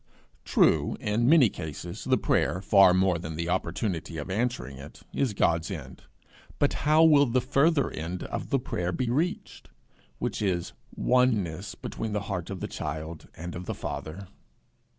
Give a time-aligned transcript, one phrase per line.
[0.45, 5.35] True, in many cases, the prayer, far more than the opportunity of answering it, is
[5.35, 6.05] God's end;
[6.57, 9.69] but how will the further end of the prayer be reached,
[10.17, 14.27] which is oneness between the heart of the child and of the Father?